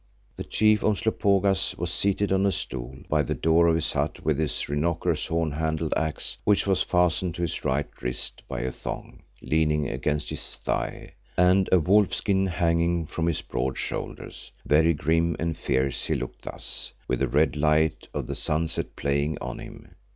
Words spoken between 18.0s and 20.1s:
of the sunset playing on him.